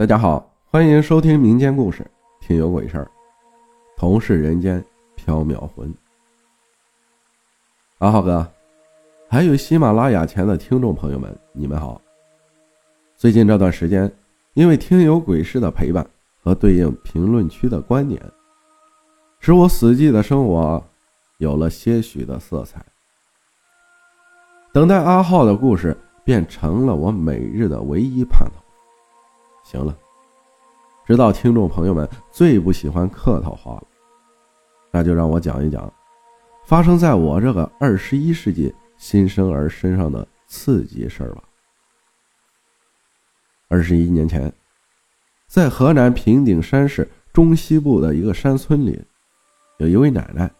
[0.00, 2.10] 大家好，欢迎收听民间故事，
[2.40, 3.10] 听有鬼事儿，
[3.98, 4.82] 同是人间
[5.14, 5.92] 缥缈魂。
[7.98, 8.50] 阿浩哥，
[9.28, 12.00] 还有喜马拉雅前的听众朋友们，你们好。
[13.14, 14.10] 最近这段时间，
[14.54, 16.08] 因为听有鬼事的陪伴
[16.42, 18.18] 和对应评论区的观点，
[19.38, 20.82] 使我死寂的生活
[21.36, 22.82] 有了些许的色彩。
[24.72, 25.94] 等待阿浩的故事
[26.24, 28.59] 便成了我每日的唯一盼头。
[29.70, 29.96] 行了，
[31.06, 33.84] 知道听众朋友们最不喜欢客套话了，
[34.90, 35.92] 那就让我讲一讲
[36.66, 41.44] 发生在我这个二十一世纪新生儿身上的刺激事儿吧。
[43.68, 44.52] 二十一年前，
[45.46, 49.00] 在河南平顶山市中西部的一个山村里，
[49.78, 50.50] 有一位奶奶，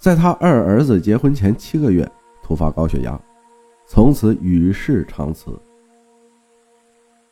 [0.00, 2.10] 在她二儿子结婚前七个月。
[2.42, 3.16] 突发高血压，
[3.86, 5.56] 从此与世长辞。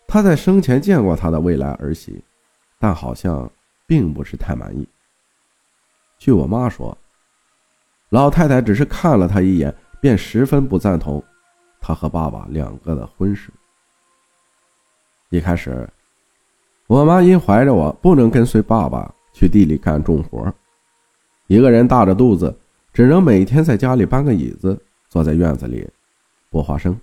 [0.08, 2.24] 他在生前见过他的未来儿媳，
[2.78, 3.48] 但好像
[3.86, 4.88] 并不是太满意。
[6.18, 6.96] 据我妈说，
[8.08, 11.22] 老太太只是看了他一眼，便十分不赞同
[11.78, 13.52] 他和爸爸两个的婚事。
[15.28, 15.86] 一开始，
[16.86, 20.50] 我妈因怀着我不能跟随爸爸去地里干重活，
[21.48, 22.58] 一个人大着肚子，
[22.94, 24.76] 只能每天在家里搬个椅子。
[25.10, 25.88] 坐在院子里
[26.50, 26.98] 剥花生，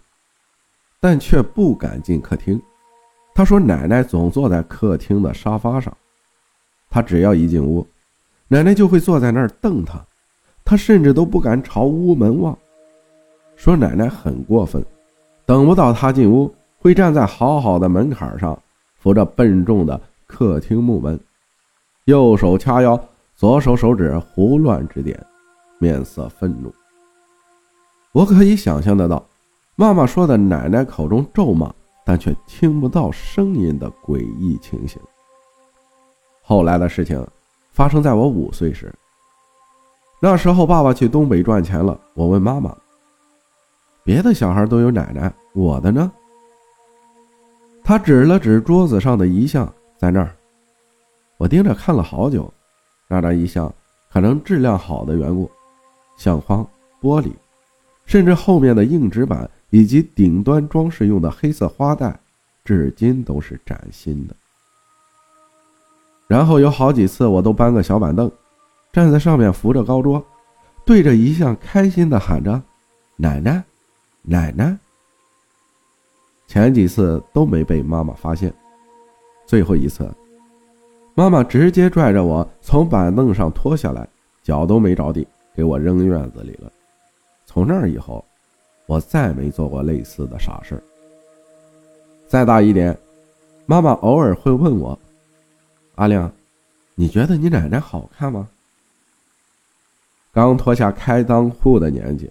[0.99, 2.61] 但却不敢进客厅。
[3.35, 5.95] 他说：“奶奶总坐在客厅的沙发上，
[6.89, 7.85] 他只要一进屋，
[8.47, 10.01] 奶奶就会坐在那儿瞪他。
[10.63, 12.57] 他甚至都不敢朝屋门望，
[13.57, 14.83] 说奶奶很过分。
[15.45, 18.57] 等不到他进屋，会站在好好的门槛上，
[18.97, 21.19] 扶着笨重的客厅木门，
[22.05, 22.97] 右手掐腰，
[23.35, 25.21] 左手手指胡乱指点，
[25.77, 26.73] 面色愤怒。”
[28.13, 29.21] 我可以想象得到，
[29.75, 31.69] 妈妈说的奶奶口中咒骂，
[32.05, 35.01] 但却听不到声音的诡异情形。
[36.43, 37.25] 后来的事情
[37.71, 38.93] 发生在我五岁时，
[40.21, 41.99] 那时候爸爸去东北赚钱了。
[42.13, 42.75] 我问妈妈
[44.05, 46.11] ：“别的小孩都有奶奶，我的呢？”
[47.83, 50.35] 他指了指桌子上的遗像，在那儿。
[51.37, 52.51] 我盯着看了好久，
[53.07, 53.71] 那张遗像
[54.11, 55.49] 可能质量好的缘故，
[56.17, 56.65] 相框
[57.01, 57.31] 玻璃。
[58.05, 62.17] 甚至后面的硬纸板以及顶端装饰用的黑色花带，
[62.63, 64.33] 至今都是崭新的。
[66.27, 68.31] 然后有好几次，我都搬个小板凳，
[68.93, 70.25] 站在上面扶着高桌，
[70.85, 72.63] 对着遗像开心的喊着
[73.19, 73.61] ：“奶奶，
[74.21, 74.77] 奶奶。”
[76.47, 78.53] 前几次都没被妈妈发现，
[79.45, 80.09] 最后一次，
[81.15, 84.07] 妈妈直接拽着我从板凳上拖下来，
[84.41, 86.71] 脚都没着地，给我扔院子里了。
[87.45, 88.23] 从那以后，
[88.85, 90.81] 我再没做过类似的傻事
[92.27, 92.97] 再大一点，
[93.65, 94.97] 妈妈偶尔会问我
[95.95, 96.31] ：“阿亮，
[96.95, 98.47] 你觉得你奶奶好看吗？”
[100.33, 102.29] 刚脱下开裆裤的年纪，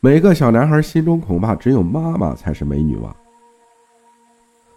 [0.00, 3.14] 每个小男孩心中恐怕只有妈妈才是美女吧。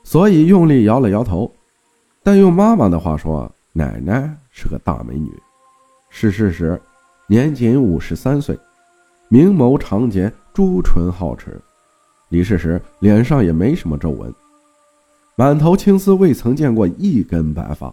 [0.04, 1.52] 所以用力摇了摇头。
[2.22, 5.32] 但用妈妈的话说，奶奶是个大美女。
[6.10, 6.80] 逝世时，
[7.28, 8.58] 年仅五十三岁。
[9.30, 11.58] 明眸长睫，朱唇皓齿，
[12.28, 14.30] 离世时脸上也没什么皱纹，
[15.38, 17.90] 满头青丝，未曾见过一根白发。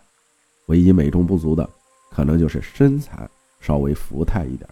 [0.66, 1.70] 唯一美中不足的，
[2.10, 4.68] 可能就是身材稍微福态一点。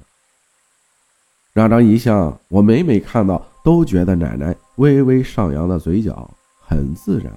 [1.53, 6.29] 那张遗像，我每每看到，都觉得奶奶微微上扬的嘴角
[6.59, 7.33] 很自然，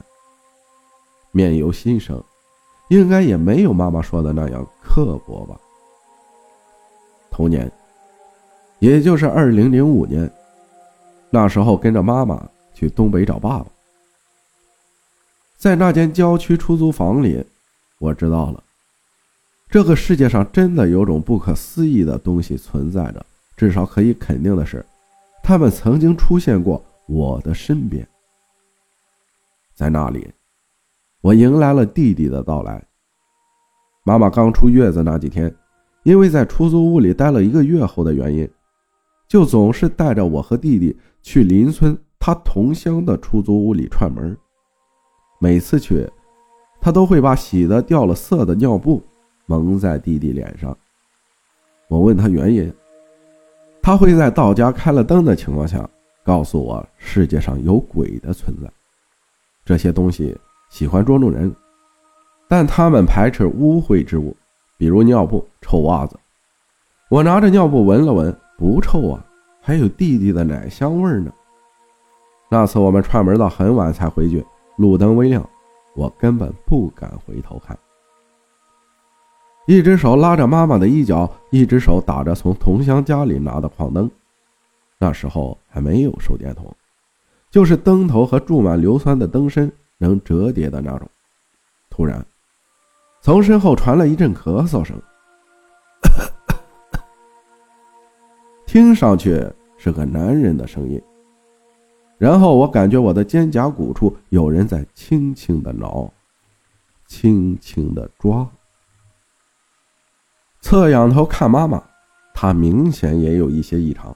[1.31, 2.19] 面由心生，
[2.90, 5.56] 应该也没有妈妈说的那样刻薄吧。
[7.29, 7.72] 同年。
[8.79, 10.31] 也就是二零零五年，
[11.29, 13.65] 那时候跟着妈妈去东北找爸爸，
[15.57, 17.43] 在那间郊区出租房里，
[17.99, 18.63] 我知道了，
[19.69, 23.25] 这个世界上真的有种不可思议的东西存在着。
[23.57, 24.85] 至少可以肯定的是，
[25.43, 28.07] 他们曾经出现过我的身边。
[29.73, 30.31] 在那里，
[31.21, 32.81] 我迎来了弟弟的到来。
[34.03, 35.53] 妈妈刚出月子那几天，
[36.03, 38.49] 因为在出租屋里待了一个月后的原因。
[39.28, 40.97] 就总是带着我和弟弟
[41.28, 44.35] 去邻村他同乡的出租屋里串门。
[45.41, 46.09] 每次去，
[46.79, 49.03] 他都会把洗的掉了色的尿布
[49.46, 50.76] 蒙在弟弟脸上。
[51.90, 52.74] 我问他原因，
[53.82, 55.88] 他会在到家开了灯的情况下
[56.24, 58.72] 告诉我世界上有鬼的存在。
[59.66, 60.34] 这些东西
[60.70, 61.53] 喜欢捉弄人，
[62.47, 64.34] 但他们排斥污秽之物，
[64.78, 66.18] 比如尿布、臭袜子。
[67.09, 68.34] 我拿着尿布闻了闻。
[68.58, 69.24] 不臭啊，
[69.67, 71.34] 还有弟弟的奶香味呢。
[72.49, 74.41] 那次我们串门到很晚才回去，
[74.78, 75.46] 路灯微亮，
[75.93, 77.78] 我根本不敢回头看。
[79.66, 84.09] 一只手拉着妈妈的衣角，一只手打着从同乡家里拿的矿灯。
[84.97, 86.73] 那时候还没有手电筒，
[87.52, 91.05] 就是灯头和注满硫酸的灯身能折叠的那种。
[91.90, 92.25] 突然，
[93.19, 94.97] 从身后传来一阵咳嗽声，
[98.78, 99.44] 听上去
[99.76, 101.02] 是个男人的声音。
[102.20, 106.08] 然后我感觉我的肩胛骨处有人在轻轻的挠，
[107.08, 108.47] 轻轻的抓。
[110.62, 111.84] 侧仰头看妈妈，
[112.35, 114.16] 她明显也有一些异常，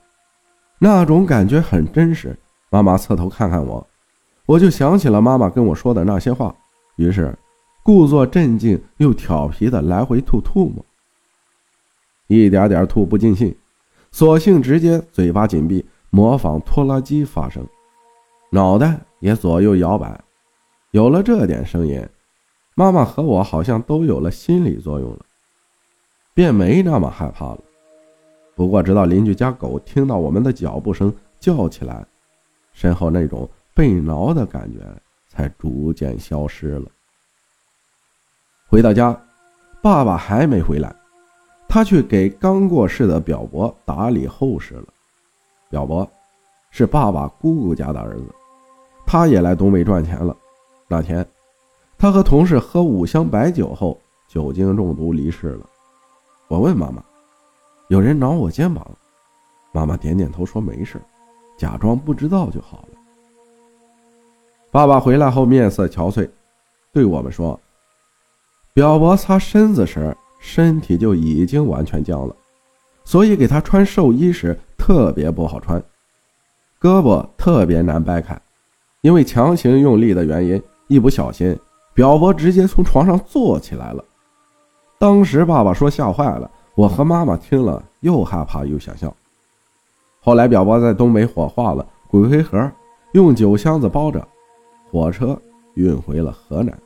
[0.78, 2.38] 那种感觉很真实。
[2.70, 3.88] 妈妈侧头看看我，
[4.46, 6.56] 我就想起了妈妈跟我说的那些话，
[6.98, 7.36] 于是
[7.82, 10.86] 故作镇静又调皮的来回吐吐沫，
[12.28, 13.56] 一点点吐不尽兴，
[14.12, 17.66] 索性直接嘴巴紧闭，模仿拖拉机发声，
[18.52, 20.20] 脑袋也左右摇摆。
[20.92, 22.06] 有了这点声音，
[22.76, 25.20] 妈妈和我好像都有了心理作用了。
[26.34, 27.60] 便没那么害怕了。
[28.56, 32.06] 不过，直到邻居家狗听到我们的脚步声叫起来，
[32.74, 34.80] 身后那种被挠的感觉
[35.30, 36.86] 才逐渐消失了。
[38.68, 39.18] 回到家，
[39.82, 40.94] 爸爸还没回来，
[41.74, 44.88] 他去给刚过世的表伯打理后事了。
[45.70, 46.06] 表伯
[46.70, 48.26] 是爸爸姑姑家的儿子，
[49.08, 50.36] 他也来东北赚钱了。
[50.90, 51.26] 那天，
[51.98, 53.98] 他和同事喝五箱白酒后，
[54.28, 55.66] 酒精中毒离世了。
[56.50, 57.02] 我问妈妈
[57.88, 58.86] ：“有人挠我肩膀？”
[59.72, 61.02] 妈妈点点头说：“没事，
[61.58, 62.98] 假装不知道就好了。”
[64.72, 66.30] 爸爸回来后面色憔悴，
[66.92, 67.58] 对我们说
[68.76, 72.36] ：“表伯擦身子时身体就已经完全僵了，
[73.06, 75.82] 所以给他穿寿衣时特别不好穿，
[76.82, 78.38] 胳膊特别难掰开，
[79.02, 81.58] 因为强行用力的原因，一不小心
[81.94, 84.04] 表伯直接从床上坐起来了。”
[85.00, 89.16] 当时爸爸说吓坏了，我和妈妈听了又害怕又想笑。
[90.20, 92.72] 后来表伯在东北火化了，骨灰盒
[93.14, 94.28] 用酒箱子包着，
[94.90, 95.40] 火车
[95.76, 96.78] 运回了河南。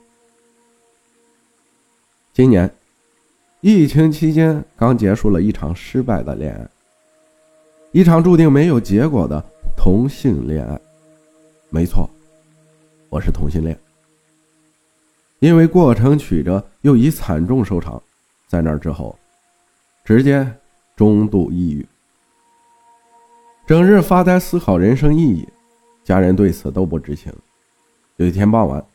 [2.33, 2.69] 今年
[3.67, 6.69] 疫情期间刚结束了一场失败的恋爱，
[7.91, 9.43] 一场注定没有结果的
[9.75, 10.79] 同性恋爱。
[11.71, 12.07] 没错，
[13.09, 13.75] 我是同性恋。
[15.39, 17.99] 因为过程曲折，又以惨重收场。
[18.47, 19.17] 在那之后，
[20.03, 20.47] 直接
[20.95, 21.83] 中度抑郁，
[23.65, 25.43] 整日发呆思考人生意义。
[26.03, 27.33] 家人对此都不知情。
[28.17, 28.85] 有一天傍晚，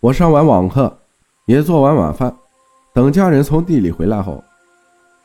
[0.00, 0.98] 我上完网课，
[1.46, 2.36] 也做完晚饭，
[2.98, 4.42] 等家人从地里回来后，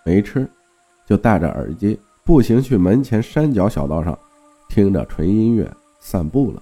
[0.05, 0.47] 没吃，
[1.07, 4.15] 就戴着耳机步行去门前山脚小道上，
[4.69, 5.67] 听着纯音乐
[5.99, 6.61] 散步了。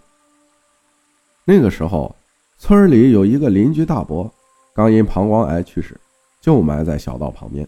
[1.43, 2.15] 那个时候，
[2.57, 4.33] 村里有一个邻居大伯，
[4.73, 5.99] 刚因膀胱癌去世。
[6.39, 7.67] 就埋在小道旁边。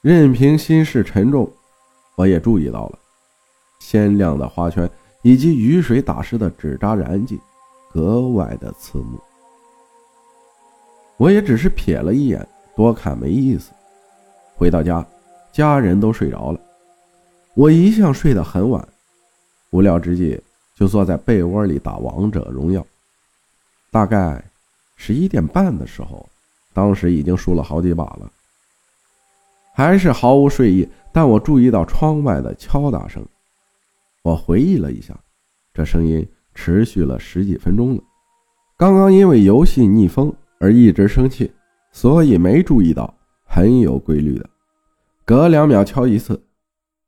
[0.00, 1.52] 任凭心事沉重，
[2.16, 2.98] 我也注意到了
[3.78, 4.90] 鲜亮的花圈
[5.22, 7.38] 以及雨水打湿的纸扎染剂，
[7.92, 9.20] 格外的刺目。
[11.16, 13.72] 我也只是瞥了一眼，多看没意思。
[14.56, 15.06] 回到家，
[15.52, 16.60] 家人都睡着了，
[17.54, 18.86] 我一向睡得很晚，
[19.70, 20.40] 无聊之际
[20.74, 22.84] 就坐在被窝里打王者荣耀，
[23.90, 24.42] 大概。
[24.96, 26.24] 十一点半的时候，
[26.72, 28.30] 当时已经输了好几把了，
[29.74, 30.88] 还是毫无睡意。
[31.12, 33.22] 但我注意到窗外的敲打声，
[34.22, 35.12] 我回忆了一下，
[35.74, 38.02] 这声音持续了十几分钟了。
[38.76, 40.32] 刚刚因为游戏逆风
[40.64, 41.52] 而一直生气，
[41.92, 43.12] 所以没注意到，
[43.44, 44.48] 很有规律的，
[45.22, 46.42] 隔两秒敲一次。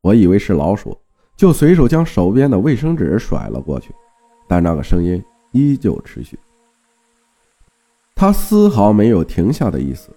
[0.03, 0.95] 我以为是老鼠，
[1.39, 3.95] 就随手将手边的卫生纸甩了过去，
[4.47, 6.39] 但那个声音依旧持续。
[8.15, 10.11] 他丝毫没有停下的意思，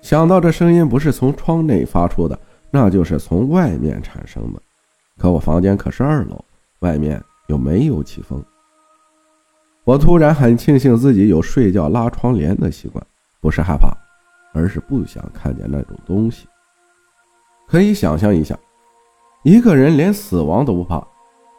[0.00, 2.38] 想到这声音不是从窗内发出的，
[2.70, 4.62] 那就是从外面产生的。
[5.18, 6.44] 可我房间可是二楼，
[6.82, 8.40] 外面又没有起风。
[9.86, 13.06] 我突然很庆幸自己有睡觉拉窗帘的习惯，
[13.40, 13.96] 不是害怕，
[14.52, 16.48] 而是不想看见那种东西。
[17.68, 18.58] 可以想象一下，
[19.44, 21.06] 一个人连死亡都不怕，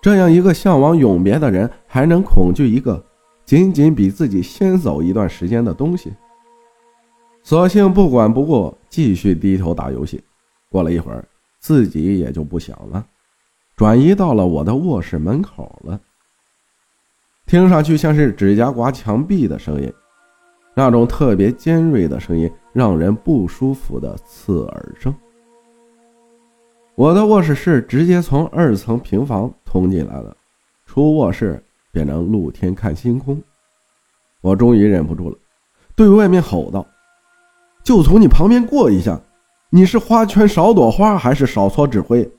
[0.02, 3.02] 这样一个向往永别的人，还能恐惧一个？
[3.46, 6.14] 仅仅比自己先走一段时间的东西，
[7.44, 10.22] 索性不管不顾，继续低头打游戏。
[10.70, 11.26] 过了一会儿，
[11.62, 13.06] 自己也就不想了，
[13.78, 15.98] 转移到了我的卧室门口了。
[17.48, 19.92] 听上去像是指甲刮墙壁的声音，
[20.76, 25.16] 那种特别尖锐的声音，让人不舒服的刺耳声。
[26.96, 30.38] 我的卧室是直接从二层平房通进来的，
[30.86, 31.64] 出卧室。
[31.90, 33.42] 便能露天看星空，
[34.42, 35.38] 我终于忍不住了，
[35.96, 36.86] 对外面吼道
[37.84, 39.20] ：“就从你旁边过一下，
[39.72, 42.30] 你是花圈少朵花，还是少错指挥？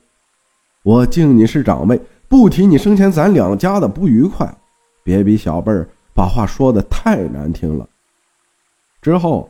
[0.83, 1.99] 我敬你是长辈，
[2.29, 4.55] 不提你生前咱两家的不愉快，
[5.09, 7.89] 别逼小辈儿把话说的太难听了。”
[9.01, 9.49] 之后，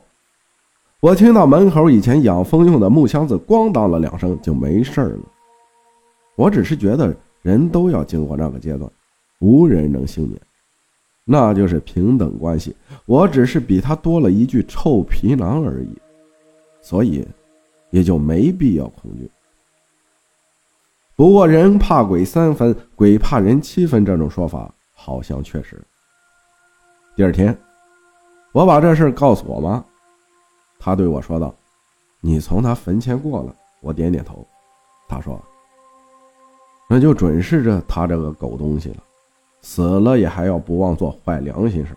[1.00, 5.20] 我听到门口以前养蜂用的木箱子咣当了两声，就没事了。
[6.34, 8.90] 我只是觉得人都要经过那个阶段，
[9.40, 10.40] 无人能幸免，
[11.26, 12.74] 那就是平等关系。
[13.04, 15.94] 我只是比他多了一句臭皮囊而已，
[16.80, 17.22] 所以
[17.90, 19.30] 也就没必要恐惧。
[21.16, 25.80] 不过人怕鬼三分，鬼怕人七分，这种说法好像确实。
[27.16, 27.56] 第二天。
[28.52, 29.84] 我把这事告诉我妈，
[30.76, 31.54] 她对我说道
[32.20, 34.44] ：“你从他坟前过了。”我点点头。
[35.08, 35.40] 她说
[36.90, 38.96] ：“那就准是着他这个狗东西了，
[39.62, 41.96] 死了也还要不忘做坏良心事。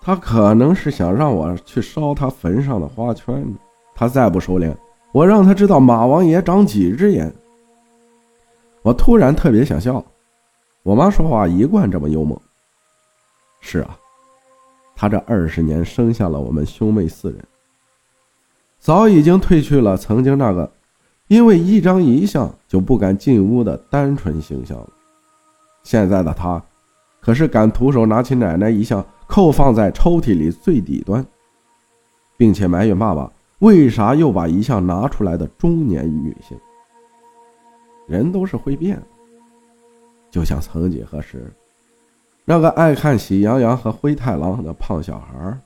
[0.00, 3.58] 他可能是想让我去烧他坟上的花圈呢。
[3.96, 4.72] 他再不收敛，
[5.10, 7.34] 我让他知道马王爷长几只眼。”
[8.82, 10.04] 我突然特别想笑，
[10.84, 12.40] 我妈说话一贯这么幽默。
[13.60, 13.98] 是啊。
[14.94, 17.44] 她这二十年生下了我们兄妹四人，
[18.78, 20.72] 早已经褪去了曾经那个
[21.26, 24.88] 因为一张遗像就不敢进屋的单纯形象了。
[25.82, 26.62] 现在的她，
[27.20, 31.26] 可是敢徒手拿起奶奶遗像扣放在抽屉里最底端，
[32.36, 36.56] 并且埋怨爸爸为啥又把遗像拿出来的中年女性。
[38.06, 39.02] 人都是会变，
[40.34, 41.48] 就像曾几何时。
[42.44, 45.56] 那个爱看《喜羊羊和灰太狼》的胖小孩，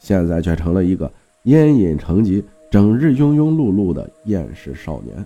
[0.00, 1.08] 现在却成了一个
[1.44, 5.24] 烟瘾成疾、整日庸庸碌碌的厌世少年。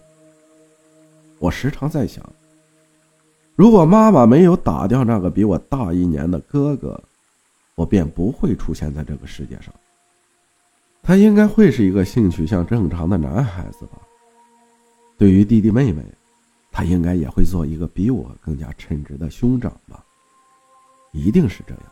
[1.39, 2.23] 我时常在想，
[3.55, 7.03] 如果妈妈没有打掉那个比我大一年的哥哥，
[7.77, 9.73] 我便不会出现在这个世界上。
[11.03, 13.93] 他应该会是一个性取向正常的男孩子吧？
[15.17, 16.03] 对于弟弟妹妹，
[16.77, 20.05] 他应该也会做一个比我更加称职的兄长吧？
[21.11, 21.83] 一定是这样。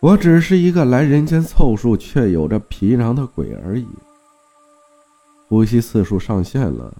[0.00, 3.88] 我只是一个来人间凑数却有着皮囊的鬼而已。
[5.48, 6.94] 呼吸次数上限了，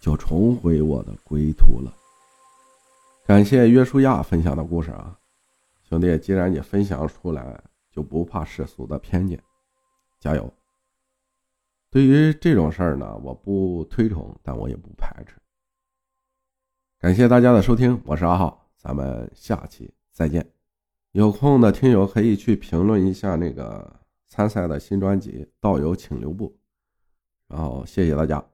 [0.00, 1.94] 就重回我的归途了。
[3.24, 5.16] 感谢约书亚分享的故事啊，
[5.88, 7.62] 兄弟，既然你分享出来，
[7.92, 9.40] 就不怕世俗的偏见，
[10.18, 10.52] 加油。
[11.94, 15.36] 对于这种事儿呢，我不推崇，但我也不排斥。
[16.98, 18.68] 感谢大家的收听，我是阿浩。
[18.76, 20.44] 咱们下期再见，
[21.12, 26.48] 有空的听友可以去评论一下那个参赛的新专辑《道友请留步》，
[27.46, 28.44] 然后谢谢大家。